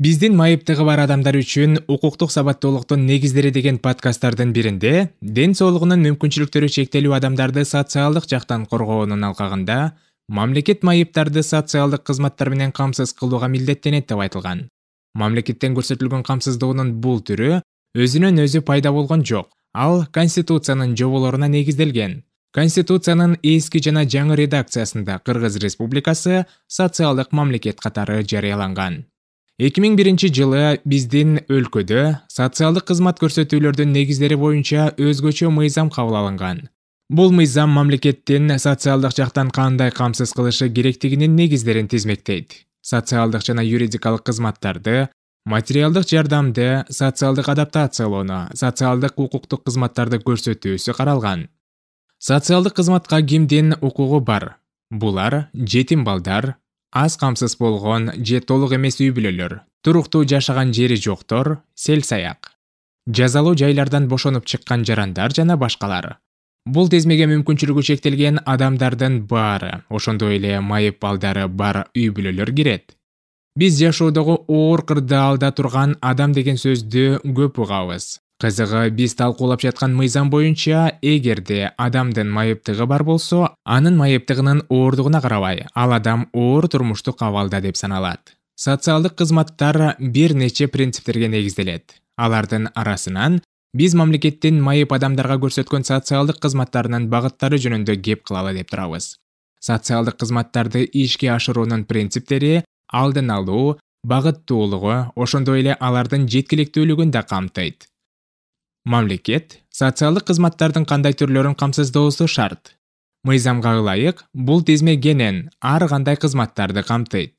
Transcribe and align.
биздин 0.00 0.32
майыптыгы 0.32 0.84
бар 0.88 1.02
адамдар 1.02 1.36
үчүн 1.36 1.82
укуктук 1.92 2.30
сабаттуулуктун 2.32 3.02
негиздери 3.04 3.50
деген 3.52 3.76
подкасттардын 3.84 4.54
биринде 4.56 4.92
ден 5.20 5.52
соолугунун 5.58 6.00
мүмкүнчүлүктөрү 6.06 6.70
чектелүү 6.76 7.12
адамдарды 7.18 7.66
социалдык 7.68 8.24
жактан 8.30 8.64
коргоонун 8.70 9.26
алкагында 9.28 9.76
мамлекет 10.38 10.86
майыптарды 10.88 11.42
социалдык 11.44 12.06
кызматтар 12.08 12.48
менен 12.54 12.72
камсыз 12.72 13.12
кылууга 13.12 13.52
милдеттенет 13.52 14.08
деп 14.08 14.24
айтылган. 14.24 14.70
Мамлекеттен 15.20 15.76
көрсөтүлгөн 15.76 16.24
камсыздоонун 16.24 16.94
бул 17.04 17.20
түрү 17.20 17.60
өзүнөн 17.92 18.40
өзү 18.46 18.64
пайда 18.64 18.94
болгон 18.96 19.20
жок 19.20 19.52
ал 19.74 20.06
конституциянын 20.16 20.96
жоболоруна 20.96 21.52
негизделген. 21.52 22.22
Конституциянын 22.56 23.36
эски 23.42 23.84
жана 23.84 24.08
жаңы 24.08 24.40
редакциясында 24.46 25.20
кыргыз 25.28 25.60
республикасы 25.60 26.46
социалдык 26.80 27.36
мамлекет 27.36 27.84
катары 27.84 28.24
жарыяланган 28.24 29.04
эки 29.60 29.82
миң 29.84 29.96
биринчи 29.98 30.30
жылы 30.32 30.80
биздин 30.88 31.34
өлкөдө 31.52 32.02
социалдык 32.32 32.86
кызмат 32.88 33.18
көрсөтүүлөрдүн 33.20 33.90
негиздери 33.92 34.38
боюнча 34.40 34.86
өзгөчө 34.96 35.50
мыйзам 35.52 35.90
кабыл 35.92 36.16
алынган. 36.16 36.62
Бул 37.12 37.34
мыйзам 37.36 37.74
мамлекеттин 37.76 38.54
социалдык 38.62 39.12
жактан 39.18 39.50
кандай 39.52 39.92
камсыз 39.92 40.32
кылышы 40.32 40.70
керектигинин 40.72 41.36
негиздерин 41.36 41.88
тизмектейт. 41.92 42.64
Социалдык 42.80 43.44
жана 43.44 43.60
юридикалык 43.60 44.24
кызматтарды 44.24 45.10
материалдык 45.44 46.08
жардамды 46.08 46.86
социалдык 46.88 47.52
адаптациялоону 47.52 48.40
социалдык 48.54 49.20
укуктук 49.20 49.66
кызматтарды 49.68 50.22
көрсөтүүсү 50.24 50.96
каралган. 50.96 51.48
Социалдык 52.16 52.80
кызматка 52.80 53.20
кимдин 53.20 53.74
укугу 53.82 54.20
бар. 54.20 54.56
Булар 54.90 55.50
жетим 55.52 56.04
балдар 56.04 56.54
аз 56.92 57.16
камсыз 57.16 57.56
болгон 57.58 58.10
же 58.24 58.40
толук 58.40 58.72
эмес 58.74 59.00
үй 59.00 59.10
бүлөлөр 59.14 59.60
туруктуу 59.82 60.24
жашаган 60.24 60.72
жери 60.74 60.96
жоктор 60.96 61.60
сел 61.74 62.02
саяк. 62.02 62.52
Жазалуу 63.08 63.56
жайлардан 63.56 64.08
бошонуп 64.08 64.44
чыккан 64.44 64.84
жарандар 64.84 65.32
жана 65.32 65.56
башкалар. 65.56 66.18
Бул 66.66 66.90
тезмеге 66.92 67.26
мүмкүнчүлүгү 67.30 67.82
чектелген 67.88 68.40
адамдардын 68.44 69.22
баары 69.26 69.82
ошондой 69.88 70.36
эле 70.36 70.60
майып 70.60 71.00
балдары 71.00 71.48
бар 71.48 71.86
үй 71.96 72.10
бүлөлөр 72.10 72.52
кирет. 72.54 72.96
Биз 73.56 73.80
жашоодогу 73.80 74.44
оор 74.46 74.84
кырдаалда 74.84 75.52
турган 75.52 75.96
адам 76.00 76.32
деген 76.36 76.60
сөздү 76.60 77.22
көп 77.24 77.62
угабыз 77.64 78.20
кызыгы 78.40 78.88
биз 78.96 79.14
талкуулап 79.18 79.60
жаткан 79.60 79.92
мыйзам 79.94 80.30
боюнча 80.32 80.86
эгерде 81.02 81.72
адамдын 81.76 82.30
майыптыгы 82.32 82.86
бар 82.88 83.04
болсо 83.04 83.50
анын 83.64 83.98
майыптыгынын 84.00 84.62
оордугуна 84.68 85.20
карабай 85.20 85.66
ал 85.74 85.92
адам 85.92 86.28
оор 86.32 86.68
турмуштук 86.68 87.20
абалда 87.22 87.60
деп 87.60 87.76
саналат. 87.76 88.32
Социалдык 88.56 89.14
кызматтар 89.14 89.96
бир 89.98 90.34
нече 90.34 90.68
принциптерге 90.68 91.28
негизделет. 91.28 92.00
Алардын 92.16 92.70
арасынан 92.74 93.40
биз 93.74 93.94
мамлекеттин 93.94 94.62
майып 94.62 94.92
адамдарга 94.92 95.36
көрсөткөн 95.44 95.84
социалдык 95.84 96.40
кызматтарынын 96.40 97.10
багыттары 97.12 97.60
жөнүндө 97.60 98.00
кеп 98.00 98.24
кылалы 98.24 98.54
деп 98.56 98.72
турабыз. 98.72 99.16
Социалдык 99.60 100.16
кызматтарды 100.16 100.88
ишке 100.92 101.30
ашыруунун 101.36 101.84
принциптери 101.84 102.64
алдын 102.88 103.30
алуу 103.36 103.78
багыттуулугу 104.02 105.12
ошондой 105.14 105.60
эле 105.60 105.76
алардын 105.76 106.24
жеткиликтүүлүгүн 106.24 107.12
да 107.12 107.22
камтыйт 107.22 107.90
мамлекет 108.84 109.60
социалдык 109.70 110.26
кызматтардын 110.30 110.86
кандай 110.86 111.12
түрлөрүн 111.12 111.54
камсыздоосу 111.54 112.26
шарт. 112.28 112.76
Мыйзамга 113.24 113.76
ылайык 113.80 114.24
бул 114.32 114.64
тизме 114.64 114.96
кенен 114.96 115.50
ар 115.60 115.86
кандай 115.88 116.16
кызматтарды 116.16 116.82
камтыйт. 116.82 117.34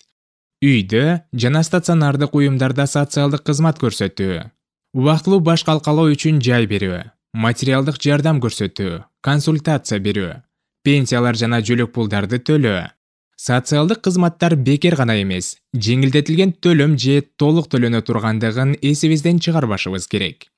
Үйдө 0.61 1.23
жана 1.33 1.63
стационардык 1.65 2.35
уюмдарда 2.37 2.85
социалдык 2.85 3.41
кызмат 3.47 3.79
көрсөтүү 3.81 4.43
убактылуу 4.93 5.39
баш 5.39 5.63
калкалоо 5.65 6.11
үчүн 6.13 6.41
жай 6.45 6.67
берүү 6.69 6.99
материалдык 7.33 7.97
жардам 8.03 8.41
көрсөтүү 8.43 8.99
консультация 9.25 9.97
берүү 10.03 10.35
пенсиялар 10.85 11.37
жана 11.39 11.61
жөлөк 11.65 11.93
пулдарды 11.95 12.37
төлөө. 12.37 12.89
Социалдык 13.41 14.03
кызматтар 14.05 14.53
бекер 14.55 14.95
гана 14.99 15.15
эмес 15.21 15.55
жеңилдетилген 15.73 16.53
төлөм 16.61 16.93
же 17.01 17.21
толук 17.41 17.71
төлөнө 17.73 18.03
тургандыгын 18.05 18.75
эсибизден 18.81 19.39
чыгарбашыбыз 19.41 20.05
керек 20.11 20.51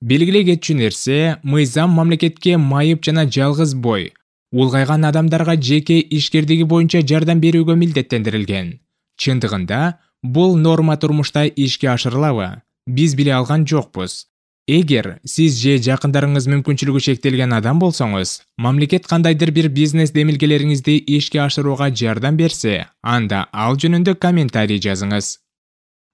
белгилей 0.00 0.44
кетчү 0.52 0.74
нерсе 0.78 1.18
мыйзам 1.42 1.90
мамлекетке 1.98 2.56
майып 2.56 3.04
жана 3.04 3.26
жалгыз 3.26 3.74
бой 3.74 4.12
улгайган 4.52 5.04
адамдарга 5.04 5.56
жеке 5.56 5.98
ишкердиги 6.00 6.64
боюнча 6.64 7.02
жардам 7.02 7.40
берүүгө 7.40 7.76
милдеттендирилген. 7.76 8.78
Чындыгында 9.20 9.98
бул 10.22 10.56
норма 10.56 10.96
турмушта 10.96 11.44
ишке 11.46 11.90
ашырылабы. 11.92 12.62
Биз 12.86 13.14
биле 13.14 13.34
алган 13.34 13.66
жокпуз. 13.66 14.26
Эгер 14.68 15.18
сиз 15.24 15.56
же 15.56 15.78
жакындарыңыз 15.80 16.44
мүмкүнчүлүгү 16.52 17.00
чектелген 17.00 17.54
адам 17.56 17.78
болсоңуз 17.80 18.34
мамлекет 18.60 19.06
кандайдыр 19.08 19.50
бир 19.56 19.70
бизнес 19.72 20.12
демилгелериңизди 20.12 20.98
ишке 21.16 21.40
ашырууга 21.40 21.88
жардам 21.88 22.36
берсе 22.36 22.82
анда 23.00 23.46
ал 23.52 23.80
жөнүндө 23.80 24.18
комментарий 24.20 24.76
жазыңыз 24.76 25.30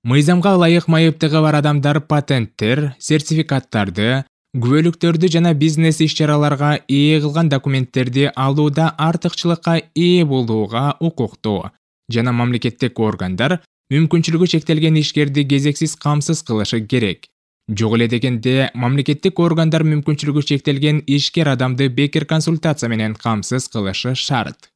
мыйзамга 0.05 0.51
ылайык 0.59 0.87
майыптыгы 0.93 1.41
бар 1.41 1.57
адамдар 1.63 1.99
патенттер 2.05 2.91
сертификаттарды 3.01 4.09
күбөлүктөрдү 4.53 5.31
жана 5.33 5.55
бизнес 5.63 6.03
иш 6.05 6.17
чараларга 6.19 6.75
ээ 6.87 7.23
кылган 7.25 7.49
документтерди 7.49 8.27
алууда 8.37 8.91
артыкчылыкка 9.07 9.79
ээ 9.97 10.27
болууга 10.29 10.85
укуктуу 11.01 11.71
жана 12.13 12.37
мамлекеттик 12.37 13.01
органдар 13.01 13.63
мүмкүнчүлүгү 13.95 14.51
чектелген 14.53 15.01
ишкерди 15.01 15.47
кезексиз 15.49 15.97
камсыз 15.97 16.43
кылышы 16.45 16.81
керек. 16.85 17.29
Жок 17.69 17.97
эле 17.97 18.09
дегенде 18.09 18.71
мамлекеттик 18.75 19.41
органдар 19.41 19.85
мүмкүнчүлүгү 19.89 20.45
чектелген 20.53 21.01
ишкер 21.07 21.49
адамды 21.49 21.89
бекер 21.89 22.29
консультация 22.29 22.89
менен 22.93 23.15
камсыз 23.17 23.69
кылышы 23.73 24.15
шарт 24.15 24.69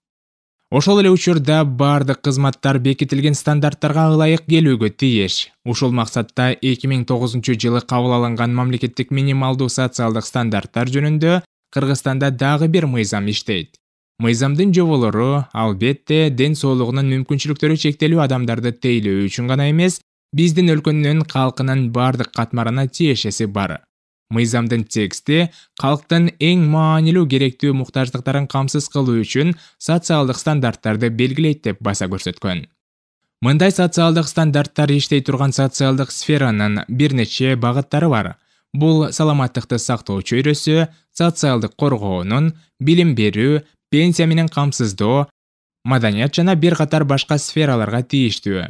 ошол 0.70 1.00
эле 1.00 1.10
учурда 1.10 1.64
баардык 1.64 2.20
кызматтар 2.20 2.78
бекитилген 2.78 3.34
стандарттарга 3.34 4.10
ылайык 4.12 4.44
келүүгө 4.52 4.90
тийиш 5.00 5.48
ушул 5.64 5.94
максатта 5.96 6.50
эки 6.60 6.90
миң 6.90 7.06
тогузунчу 7.08 7.56
жылы 7.56 7.80
кабыл 7.80 8.12
алынган 8.18 8.54
мамлекеттик 8.54 9.10
минималдуу 9.10 9.70
социалдык 9.72 10.28
стандарттар 10.28 10.92
жөнүндө 10.92 11.40
кыргызстанда 11.72 12.30
дагы 12.30 12.68
бир 12.68 12.86
мыйзам 12.86 13.28
иштейт. 13.32 13.76
Мыйзамдын 14.20 14.74
жоболору 14.74 15.44
албетте 15.52 16.28
ден 16.30 16.56
соолугунун 16.58 17.08
мүмкүнчүлүктөрү 17.12 17.76
чектелүү 17.84 18.24
адамдарды 18.26 18.72
тейлөө 18.72 19.28
үчүн 19.28 19.48
гана 19.48 19.70
эмес 19.72 20.00
биздин 20.36 20.72
өлкөнүн 20.74 21.24
калкынын 21.32 21.88
баардык 21.94 22.32
катмарына 22.36 22.88
тиешеси 22.88 23.46
бар 23.46 23.78
мыйзамдын 24.34 24.84
тексти 24.94 25.48
калктын 25.80 26.30
эң 26.50 26.64
маанилүү 26.72 27.26
керектүү 27.32 27.76
муктаждыктарын 27.80 28.48
камсыз 28.52 28.88
кылуу 28.92 29.22
үчүн 29.22 29.54
социалдык 29.78 30.40
стандарттарды 30.40 31.10
белгилейт 31.20 31.62
деп 31.64 31.80
баса 31.80 32.08
көрсөткөн. 32.12 32.66
Мындай 33.40 33.70
социалдык 33.70 34.26
стандарттар 34.28 34.90
иштей 34.90 35.22
турган 35.22 35.52
социалдык 35.54 36.10
сферанын 36.10 36.82
бир 36.88 37.14
нече 37.14 37.54
багыттары 37.56 38.08
бар. 38.10 38.34
Бул 38.74 39.12
саламаттыкты 39.12 39.78
сактоо 39.78 40.20
чөйрөсү 40.20 40.88
социалдык 41.16 41.76
коргоонун 41.78 42.52
билим 42.80 43.14
берүү 43.14 43.62
пенсия 43.90 44.26
менен 44.26 44.48
камсыздоо 44.48 45.28
маданият 45.84 46.34
жана 46.34 46.54
бир 46.54 46.76
катар 46.76 47.04
башка 47.04 47.38
сфераларга 47.38 48.02
тийиштүү 48.02 48.66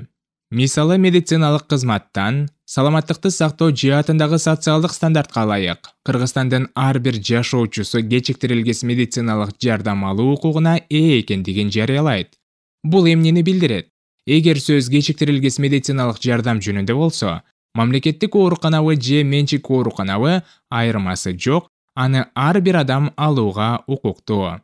мисалы 0.50 0.97
медициналык 0.98 1.66
кызматтан 1.66 2.48
саламаттыкты 2.64 3.31
сактоо 3.31 3.70
жаатындагы 3.70 4.38
социалдык 4.38 4.92
стандартка 4.92 5.44
ылайык. 5.44 5.91
Кыргызстандын 6.04 6.69
ар 6.75 6.98
бир 6.98 7.14
жашоочусу 7.14 8.03
кечиктирилгис 8.03 8.82
медициналык 8.82 9.56
жардам 9.60 10.04
алуу 10.04 10.32
укугуна 10.32 10.81
ээ 10.88 11.20
экендигин 11.20 11.70
жарыялайт. 11.70 12.38
Бул 12.82 13.06
эмнени 13.06 13.42
билдирет? 13.42 13.88
Эгер 14.26 14.56
сөз 14.56 14.88
кечиктирилгис 14.88 15.58
медициналык 15.58 16.20
жардам 16.20 16.60
жөнүндө 16.60 16.94
болсо 16.94 17.42
мамлекеттик 17.75 18.34
ооруканабы 18.34 18.96
же 18.96 19.22
менчик 19.25 19.70
ооруканабы 19.70 20.43
айырмасы 20.70 21.37
жок 21.38 21.69
аны 21.94 22.26
ар 22.34 22.61
бир 22.61 22.76
адам 22.76 23.12
алууга 23.17 23.82
укуктуу 23.87 24.61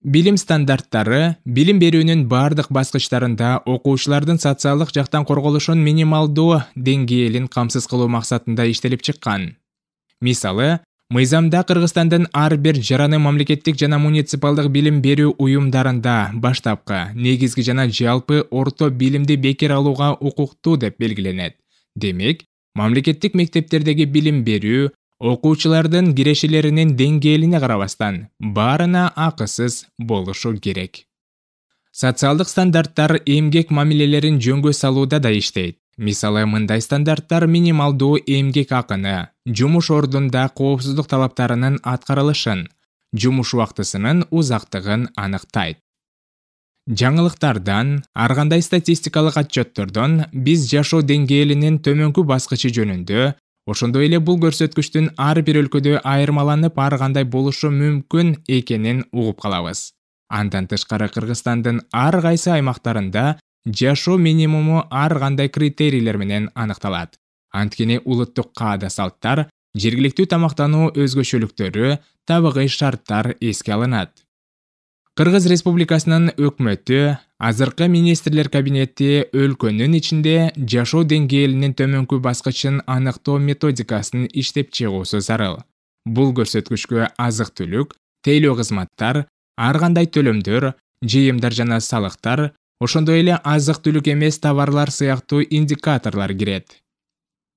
билим 0.00 0.38
стандарттары 0.40 1.36
билим 1.44 1.80
берүүнүн 1.80 2.24
баардык 2.28 2.70
баскычтарында 2.72 3.60
окуучулардын 3.68 4.40
социалдык 4.40 4.94
жактан 4.96 5.26
корголушун 5.28 5.82
минималдуу 5.84 6.62
деңгээлин 6.74 7.48
камсыз 7.52 7.86
кылуу 7.86 8.08
максатында 8.08 8.64
иштелип 8.72 9.02
чыккан. 9.02 9.56
Мисалы 10.20 10.80
мыйзамда 11.12 11.62
кыргызстандын 11.68 12.28
ар 12.32 12.56
бир 12.56 12.80
жараны 12.80 13.18
мамлекеттик 13.18 13.76
жана 13.76 13.98
муниципалдык 13.98 14.70
билим 14.72 15.02
берүү 15.04 15.34
уюмдарында 15.38 16.32
баштапкы 16.34 17.12
негизги 17.14 17.60
жана 17.60 17.88
жалпы 17.90 18.46
орто 18.50 18.88
билимди 18.90 19.36
бекер 19.36 19.72
алууга 19.72 20.14
укуктуу 20.14 20.78
деп 20.78 20.96
белгиленет. 20.98 21.56
Демек 21.94 22.46
мамлекеттик 22.74 23.34
мектептердеги 23.34 24.06
билим 24.06 24.44
берүү 24.44 24.92
окуучулардын 25.20 26.14
кирешелеринин 26.16 26.94
деңгээлине 26.96 27.60
карабастан 27.60 28.28
баарына 28.40 29.10
акысыз 29.14 29.84
болушу 29.98 30.54
керек. 30.56 31.04
Социалдык 31.92 32.48
стандарттар 32.48 33.18
эмгек 33.26 33.70
мамилелерин 33.70 34.40
жөнгө 34.40 34.72
салууда 34.72 35.20
да 35.20 35.32
иштейт. 35.36 35.76
Мисалы 35.98 36.46
мындай 36.46 36.80
стандарттар 36.80 37.46
минималдуу 37.46 38.16
эмгек 38.26 38.72
акыны 38.72 39.28
жумуш 39.46 39.90
ордунда 39.90 40.48
коопсуздук 40.48 41.08
талаптарынын 41.08 41.80
аткарылышын 41.82 42.68
жумуш 43.12 43.52
убактысынын 43.54 44.24
узактыгын 44.30 45.10
аныктайт. 45.16 45.82
Жаңылыктардан 46.88 47.90
ар 48.14 48.34
кандай 48.34 48.62
статистикалык 48.62 49.36
отчеттордон 49.36 50.24
биз 50.32 50.64
жашоо 50.70 51.02
деңгээлинин 51.02 51.82
төмөнкү 51.84 52.24
баскычы 52.24 52.72
жөнүндө 52.72 53.34
ошондой 53.70 54.08
эле 54.08 54.18
бул 54.18 54.38
көрсөткүчтүн 54.42 55.12
ар 55.28 55.40
бир 55.46 55.60
өлкөдө 55.62 56.00
айырмаланып 56.12 56.78
ар 56.84 56.96
кандай 57.02 57.26
болушу 57.34 57.70
мүмкүн 57.74 58.34
экенин 58.58 59.04
угуп 59.12 59.40
калабыз. 59.44 59.92
Андан 60.30 60.66
тышкары 60.70 61.08
кыргызстандын 61.14 61.82
ар 61.92 62.20
кайсы 62.22 62.50
аймактарында 62.54 63.24
жашоо 63.66 64.16
минимуму 64.18 64.84
ар 64.90 65.18
кандай 65.18 65.48
критерийлер 65.48 66.16
менен 66.16 66.50
аныкталат. 66.54 67.18
Анткени 67.52 68.00
улуттук 68.04 68.52
каада 68.54 68.90
салттар 68.90 69.48
жергиликтүү 69.74 70.26
тамактануу 70.26 70.90
өзгөчөлүктөрү 70.94 71.98
табигый 72.26 72.68
шарттар 72.68 73.34
эске 73.40 73.74
алынат 73.74 74.24
кыргыз 75.20 75.44
республикасынын 75.52 76.30
өкмөтү 76.40 77.00
азыркы 77.44 77.90
министрлер 77.92 78.48
кабинети 78.48 79.26
өлкөнүн 79.36 79.98
ичинде 79.98 80.36
жашоо 80.74 81.02
деңгээлинин 81.10 81.74
төмөнкү 81.76 82.22
баскычын 82.24 82.78
аныктоо 82.94 83.34
методикасын 83.48 84.24
иштеп 84.42 84.70
чыгуусу 84.72 85.20
зарыл. 85.20 85.58
Бул 86.08 86.32
көрсөткүчкө 86.38 87.10
азык 87.26 87.52
түлүк 87.52 87.92
тейлөө 88.24 88.56
кызматтар 88.62 89.26
ар 89.68 89.80
кандай 89.84 90.08
төлөмдөр 90.08 90.70
жыйымдар 91.04 91.52
жана 91.52 91.82
салыктар 91.84 92.46
ошондой 92.80 93.20
эле 93.20 93.36
азык 93.44 93.84
түлүк 93.84 94.08
эмес 94.14 94.40
товарлар 94.40 94.88
сыяктуу 94.88 95.44
индикаторлор 95.44 96.32
кирет. 96.32 96.80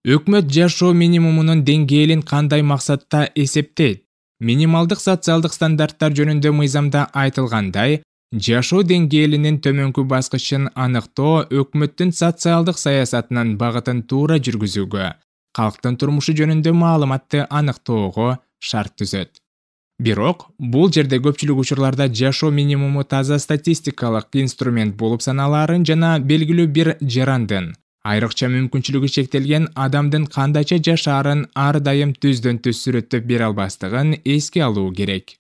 Өкмөт 0.04 0.52
жашоо 0.52 0.92
минимумунун 0.92 1.64
деңгээлин 1.64 2.28
кандай 2.28 2.62
максатта 2.62 3.30
эсептейт 3.36 4.03
минималдык 4.50 5.00
социалдык 5.00 5.54
стандарттар 5.56 6.16
жөнүндө 6.20 6.52
мыйзамда 6.58 7.08
айтылгандай 7.24 8.02
жашоо 8.48 8.82
деңгээлинин 8.90 9.60
төмөнкү 9.66 10.04
баскычын 10.14 10.72
аныктоо 10.86 11.36
өкмөттүн 11.62 12.12
социалдык 12.18 12.82
саясатынын 12.82 13.54
багытын 13.62 14.02
туура 14.10 14.40
жүргүзүүгө 14.48 15.12
калктын 15.58 16.00
турмушу 16.02 16.34
жөнүндө 16.40 16.74
маалыматты 16.74 17.46
аныктоого 17.50 18.34
шарт 18.60 18.98
түзөт. 19.02 19.38
Бирок 20.04 20.48
бул 20.74 20.90
жерде 20.92 21.20
көпчүлүк 21.22 21.62
учурларда 21.62 22.08
жашоо 22.10 22.50
минимуму 22.52 23.04
таза 23.04 23.38
статистикалык 23.40 24.36
инструмент 24.42 24.98
болуп 24.98 25.22
саналаарын 25.22 25.86
жана 25.86 26.18
белгилүү 26.32 26.68
бир 26.78 26.96
жарандын 27.02 27.72
айрыкча 28.04 28.50
мүмкүнчүлүгү 28.52 29.10
чектелген 29.16 29.70
адамдын 29.86 30.26
кандайча 30.34 30.78
жашаарын 30.88 31.46
ар 31.56 31.80
дайым 31.80 32.12
түздөн 32.24 32.60
түз 32.66 32.82
сүрөттөп 32.84 33.30
бере 33.30 33.48
албастыгын 33.48 34.18
эске 34.36 34.64
алуу 34.68 34.92
керек. 34.98 35.38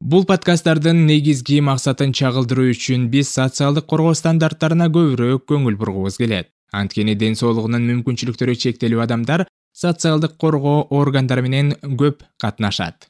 Бул 0.00 0.24
подкасттардын 0.28 1.04
негизги 1.08 1.60
максатын 1.64 2.12
чагылдыруу 2.16 2.70
үчүн 2.72 3.08
биз 3.12 3.32
социалдык 3.32 3.86
коргоо 3.92 4.14
стандарттарына 4.16 4.88
көбүрөөк 4.96 5.44
көңүл 5.52 5.76
бургубуз 5.80 6.16
келет. 6.20 6.50
Анткени 6.72 7.14
ден 7.16 7.36
соолугунун 7.36 7.84
мүмкүнчүлүктөрү 7.90 8.56
чектелүү 8.64 9.04
адамдар 9.04 9.46
социалдык 9.76 10.36
коргоо 10.40 10.86
органдары 10.90 11.44
менен 11.44 11.74
көп 12.00 12.24
катнашат. 12.40 13.08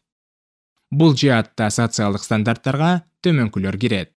Бул 0.91 1.15
жаатта 1.19 1.71
социалдык 1.71 2.23
стандарттарга 2.23 2.93
төмөнкүлөр 3.23 3.79
кирет 3.83 4.16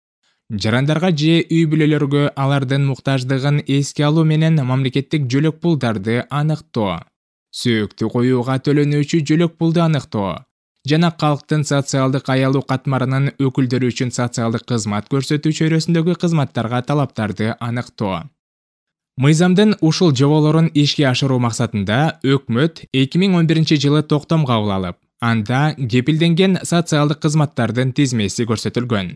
жарандарга 0.50 1.12
же 1.12 1.42
үй 1.52 1.66
бүлөлөргө 1.68 2.32
алардын 2.40 2.86
муктаждыгын 2.88 3.62
эске 3.68 4.06
алуу 4.08 4.24
менен 4.24 4.62
мамлекеттик 4.64 5.28
жөлөк 5.32 5.60
пулдарды 5.60 6.22
аныктоо. 6.30 7.02
Сөөктү 7.52 8.08
коюуга 8.14 8.58
төлөнүүчү 8.64 9.24
жөлөк 9.28 9.58
пулду 9.60 9.84
аныктоо. 9.84 10.46
Жана 10.88 11.12
калктын 11.12 11.66
социалдык 11.68 12.30
аялуу 12.32 12.62
катмарынын 12.64 13.34
өкүлдөрү 13.44 13.92
үчүн 13.92 14.14
социалдык 14.16 14.64
кызмат 14.72 15.10
көрсөтүү 15.12 15.52
чөйрөсүндөгү 15.60 16.16
кызматтарга 16.22 16.82
талаптарды 16.88 17.52
аныктоо. 17.60 18.24
Мыйзамдын 19.18 19.76
ушул 19.82 20.14
жоболорун 20.16 20.70
ишке 20.74 21.10
ашыруу 21.10 21.42
максатында 21.44 22.22
өкмөт 22.24 22.86
эки 22.94 23.20
миң 23.20 23.36
он 23.36 23.48
биринчи 23.50 23.82
жылы 23.82 24.04
токтом 24.04 24.46
кабыл 24.46 24.72
алып 24.78 25.02
анда 25.20 25.74
кепилденген 25.76 26.60
социалдык 26.62 27.20
кызматтардын 27.26 27.96
тизмеси 27.98 28.46
көрсөтүлгөн 28.46 29.16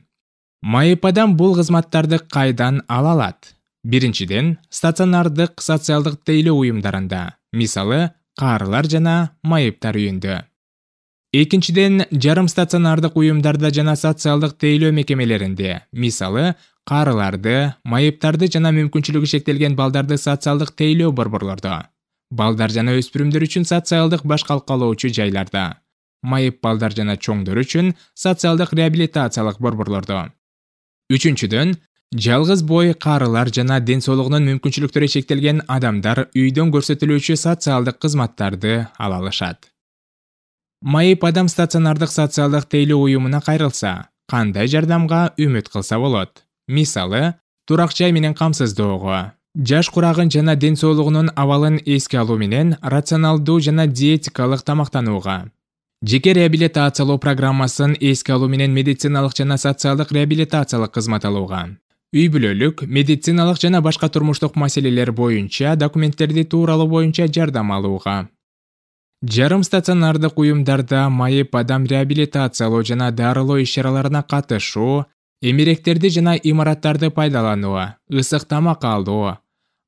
майып 0.62 1.06
адам 1.06 1.36
бул 1.38 1.56
кызматтарды 1.58 2.20
кайдан 2.20 2.84
ала 2.88 3.12
алат? 3.14 3.56
Биринчиден 3.84 4.58
стационардык 4.70 5.62
социалдык 5.62 6.20
тейлөө 6.24 6.54
уюмдарында 6.54 7.22
мисалы 7.52 8.12
каарылар 8.38 8.86
жана 8.86 9.34
майыптар 9.44 9.98
үйүндө. 9.98 10.44
Экинчиден 11.34 12.06
жарым 12.12 12.48
стационардык 12.48 13.16
уюмдарда 13.18 13.72
жана 13.74 13.96
социалдык 13.96 14.54
тейлөө 14.62 14.92
мекемелеринде 14.92 15.82
мисалы 15.92 16.54
каарыларды 16.86 17.74
майыптарды 17.84 18.52
жана 18.52 18.70
мүмкүнчүлүгү 18.76 19.32
чектелген 19.34 19.76
балдарды 19.76 20.18
социалдык 20.18 20.76
тейлөө 20.78 21.12
борборлордо. 21.12 21.88
Балдар 22.30 22.70
жана 22.70 22.94
өспүрүмдөр 23.00 23.48
үчүн 23.48 23.66
социалдык 23.66 24.28
баш 24.30 24.46
калкалоочу 24.46 25.10
жайларда. 25.10 25.82
Майып 26.22 26.62
балдар 26.62 26.94
жана 26.94 27.18
чоңдор 27.18 27.64
үчүн 27.64 27.96
социалдык 28.14 28.76
реабилитациялык 28.78 29.58
борборлордо 29.58 30.30
үчүнчүдөн 31.12 31.74
жалгыз 32.26 32.64
бой 32.68 32.94
каарылар 32.94 33.52
жана 33.58 33.80
ден 33.80 34.02
соолугунун 34.06 34.48
мүмкүнчүлүктөрү 34.50 35.08
чектелген 35.16 35.62
адамдар 35.68 36.26
үйдөн 36.36 36.72
көрсөтүлүүчү 36.76 37.38
социалдык 37.40 38.00
кызматтарды 38.04 38.88
ала 38.98 39.20
алышат. 39.22 39.72
Майып 40.82 41.24
адам 41.24 41.52
стационардык 41.52 42.12
социалдык 42.12 42.66
тейлөө 42.72 43.06
уюмуна 43.08 43.42
кайрылса 43.46 44.10
кандай 44.32 44.68
жардамга 44.72 45.34
үмүт 45.38 45.70
кылса 45.70 46.00
болот? 46.00 46.44
Мисалы 46.68 47.36
турак 47.68 47.94
жай 47.96 48.12
менен 48.12 48.34
камсыздоого 48.34 49.32
жаш 49.56 49.90
курагын 49.90 50.32
жана 50.32 50.56
ден 50.56 50.76
соолугунун 50.76 51.32
абалын 51.36 51.80
эске 51.86 52.18
алуу 52.18 52.38
менен 52.38 52.76
рационалдуу 52.82 53.60
жана 53.60 53.88
диетикалык 53.88 54.64
тамактанууга 54.64 55.52
жеке 56.04 56.34
реабилитациялоо 56.34 57.18
программасын 57.18 57.96
эске 58.00 58.34
алуу 58.34 58.50
менен 58.50 58.74
медициналык 58.74 59.36
жана 59.38 59.58
социалдык 59.58 60.12
реабилитациялык 60.12 60.92
кызмат 60.92 61.26
алууга. 61.26 61.78
Үй 62.14 62.28
бүлөлүк 62.28 62.84
медициналык 62.88 63.62
жана 63.62 63.82
башка 63.82 64.10
турмуштук 64.10 64.56
маселелер 64.56 65.12
боюнча 65.12 65.76
документтерди 65.76 66.44
тууралоо 66.44 66.88
боюнча 66.88 67.28
жардам 67.28 67.72
алууга. 67.72 68.30
Жарым 69.22 69.62
стационардык 69.64 70.40
уюмдарда 70.40 71.10
майып 71.10 71.56
адам 71.56 71.86
реабилитациялоо 71.86 72.82
жана 72.84 73.12
дарылоо 73.12 73.62
иш 73.62 73.70
чараларына 73.70 74.24
катышуу 74.24 75.06
эмеректерди 75.42 76.10
жана 76.10 76.34
имараттарды 76.36 77.12
пайдалануу 77.12 77.78
ысык 78.10 78.46
тамак 78.46 78.84
алуу 78.84 79.38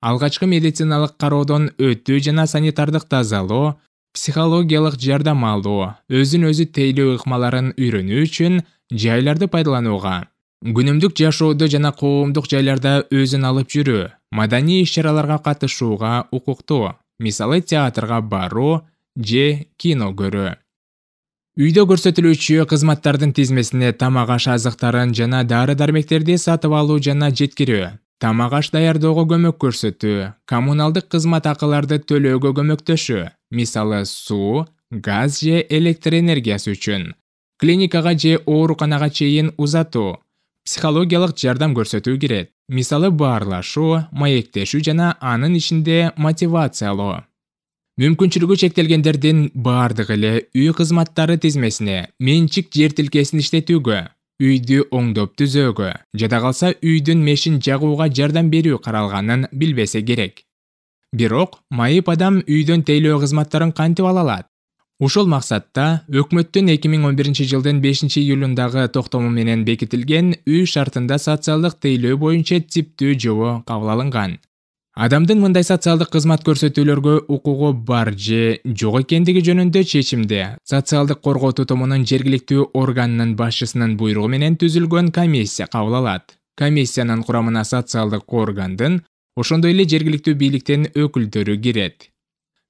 алгачкы 0.01 0.45
медициналык 0.45 1.17
кароодон 1.17 1.71
өтүү 1.79 2.19
жана 2.19 2.45
санитардык 2.45 3.09
тазалоо 3.09 3.79
психологиялык 4.13 4.99
жардам 5.01 5.43
алуу 5.49 5.89
өзүн 6.21 6.45
өзү 6.51 6.67
тейлөө 6.77 7.17
ыкмаларын 7.17 7.71
үйрөнүү 7.73 8.25
үчүн 8.27 8.59
жайларды 9.03 9.47
пайдаланууга. 9.49 10.29
Күнүмдүк 10.63 11.15
жашоодо 11.17 11.67
жана 11.67 11.91
коомдук 11.97 12.45
жайларда 12.51 12.93
өзүн 13.11 13.47
алып 13.49 13.73
жүрүү 13.73 14.03
маданий 14.37 14.83
иш 14.83 14.93
чараларга 14.95 15.39
катышууга 15.47 16.27
укуктуу 16.31 16.93
мисалы 17.19 17.61
театрга 17.61 18.21
баруу 18.21 18.83
же 19.17 19.65
кино 19.77 20.13
көрүү. 20.13 20.53
Үйдө 21.57 21.83
көрсөтүлүүчү 21.89 22.63
кызматтардын 22.69 23.33
тизмесине 23.33 23.91
тамак 23.93 24.29
аш 24.37 24.47
азыктарын 24.55 25.13
жана 25.17 25.43
дары 25.43 25.75
дармектерди 25.75 26.37
сатып 26.37 26.73
алуу 26.73 27.01
жана 27.01 27.29
жеткирүү 27.29 27.91
тамак 28.23 28.53
аш 28.55 28.69
даярдоого 28.71 29.25
көмөк 29.27 29.57
көрсөтүү 29.59 30.27
коммуналдык 30.47 31.09
кызмат 31.11 31.47
акыларды 31.49 31.97
төлөөгө 32.09 32.53
көмөктөшүү 32.59 33.23
мисалы 33.59 33.99
суу 34.07 34.63
газ 35.07 35.41
же 35.43 35.59
электр 35.69 36.15
энергиясы 36.21 36.71
үчүн. 36.71 37.11
Клиникага 37.59 38.13
же 38.17 38.39
ооруканага 38.45 39.09
чейин 39.09 39.51
узатуу 39.57 40.21
психологиялык 40.63 41.35
жардам 41.35 41.75
көрсөтүү 41.75 42.17
кирет. 42.19 42.51
Мисалы 42.69 43.11
баарлашуу 43.11 44.05
маектешүү 44.15 44.79
жана 44.87 45.17
анын 45.19 45.59
ичинде 45.59 46.13
мотивациялоо. 46.15 47.25
Мүмкүнчүлүгү 47.99 48.55
чектелгендердин 48.63 49.49
баардыгы 49.53 50.15
эле 50.15 50.33
үй 50.55 50.71
кызматтары 50.73 51.35
тизмесине 51.37 52.07
менчик 52.19 52.71
жер 52.71 52.95
тилкесин 52.95 53.43
иштетүүгө 53.43 53.99
үйдү 54.41 54.87
оңдоп 54.91 55.35
түзөөгө. 55.39 55.91
Жада 56.17 56.39
калса 56.41 56.73
үйдүн 56.81 57.21
мешин 57.27 57.59
жагууга 57.61 58.09
жардам 58.09 58.49
берүү 58.53 58.79
каралганын 58.85 59.47
билбесе 59.51 60.01
керек. 60.01 60.45
Бирок 61.13 61.59
майып 61.69 62.09
адам 62.09 62.41
үйдөн 62.47 62.81
тейлөө 62.87 63.19
кызматтарын 63.21 63.75
кантип 63.77 64.09
ала 64.09 64.25
алат 64.25 64.49
ушул 65.03 65.27
максатта 65.27 65.85
өкмөттүн 66.21 66.69
эки 66.73 66.89
миң 66.91 67.07
он 67.09 67.17
биринчи 67.19 67.45
жылдын 67.49 67.81
бешинчи 67.83 68.21
июлундагы 68.21 68.85
токтому 68.95 69.29
менен 69.33 69.65
бекитилген 69.67 70.33
үй 70.47 70.63
шартында 70.73 71.17
социалдык 71.19 71.79
тейлөө 71.85 72.19
боюнча 72.21 72.59
типтүү 72.75 73.17
жобо 73.25 73.53
кабыл 73.67 73.91
алынган 73.95 74.37
адамдын 74.93 75.39
мындай 75.41 75.65
социалдык 75.65 76.11
кызмат 76.13 76.43
көрсөтүүлөргө 76.45 77.13
укугу 77.33 77.71
бар 77.73 78.11
же 78.13 78.59
жок 78.81 78.99
экендиги 78.99 79.41
жөнүндө 79.47 79.81
чечимди 79.89 80.41
социалдык 80.69 81.23
коргоо 81.25 81.49
тутумунун 81.57 82.05
жергиликтүү 82.05 82.67
органынын 82.77 83.33
башчысынын 83.39 83.95
буйругу 83.97 84.29
менен 84.29 84.53
түзүлгөн 84.61 85.09
комиссия 85.11 85.65
кабыл 85.65 85.97
алат. 85.97 86.37
Комиссиянын 86.55 87.23
курамына 87.25 87.63
социалдык 87.65 88.29
органдын 88.29 89.01
ошондой 89.35 89.73
эле 89.73 89.87
жергиликтүү 89.89 90.35
бийликтин 90.37 90.85
өкүлдөрү 90.93 91.57
кирет. 91.57 92.11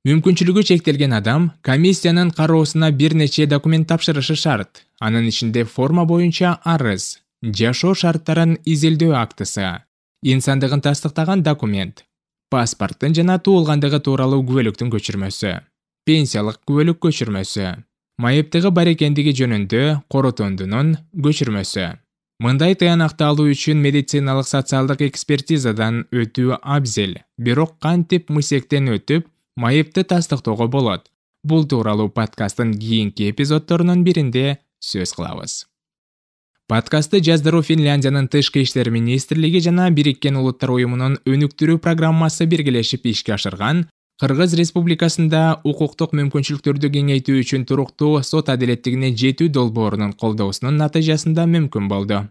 Мүмкүнчүлүгү 0.07 0.63
чектелген 0.63 1.11
адам 1.19 1.51
комиссиянын 1.61 2.31
кароосуна 2.31 2.91
бир 2.91 3.15
нече 3.19 3.47
документ 3.47 3.89
тапшырышы 3.91 4.35
шарт. 4.39 4.85
Анын 5.01 5.27
ичинде 5.27 5.65
форма 5.65 6.05
боюнча 6.05 6.55
арыз 6.63 7.19
жашоо 7.43 7.93
шарттарын 7.93 8.57
изилдөө 8.63 9.11
актысы 9.19 9.67
инсандыгын 10.23 10.81
тастыктаган 10.81 11.43
документ 11.43 12.05
паспорттың 12.53 13.17
жана 13.19 13.39
туылғандығы 13.47 13.99
туралы 14.07 14.39
күбөлүктүн 14.45 14.93
көшірмесі 14.93 15.57
пенсиялық 16.09 16.61
күбөлүк 16.69 17.01
көшірмесі 17.07 17.73
майыптығы 18.23 18.71
бар 18.77 18.93
экендиги 18.93 19.35
жөнүндө 19.41 19.83
корутундунун 20.13 20.95
көшірмесі 21.27 21.89
мындай 22.43 22.75
тыянакты 22.79 23.27
алу 23.27 23.45
үшін 23.51 23.79
медициналық 23.83 24.47
социалдық 24.49 25.05
экспертизадан 25.09 26.03
өтүү 26.23 26.57
абзел 26.77 27.15
бирок 27.37 27.77
кантип 27.83 28.33
мысектен 28.33 28.89
өтүп 28.97 29.29
майыпты 29.55 30.03
тастыктоого 30.03 30.67
болот. 30.67 31.09
Бұл 31.43 31.67
тууралуу 31.67 32.09
подкасттын 32.15 32.71
кийинки 32.79 33.27
эпизодтарының 33.31 34.03
биринде 34.07 34.59
сөз 34.79 35.11
кылабыз 35.17 35.63
подкастты 36.69 37.19
жаздыруу 37.19 37.61
финляндиянын 37.61 38.29
тышкы 38.31 38.61
иштер 38.63 38.89
министрлиги 38.89 39.59
жана 39.59 39.89
бириккен 39.91 40.37
улуттар 40.39 40.71
уюмунун 40.71 41.17
өнүктүрүү 41.27 41.81
программасы 41.83 42.47
биргелешип 42.47 43.05
ишке 43.11 43.33
ашырган 43.35 43.83
кыргыз 44.21 44.55
республикасында 44.59 45.41
укуктук 45.67 46.13
мүмкүнчүлүктөрдү 46.19 46.91
кеңейтүү 46.95 47.41
үчүн 47.43 47.65
туруктуу 47.67 48.21
сот 48.23 48.53
адилеттигине 48.53 49.11
жетүү 49.11 49.49
долбоорунун 49.57 50.15
колдоосунун 50.15 50.79
натыйжасында 50.79 51.45
мүмкүн 51.57 51.89
болду. 51.91 52.23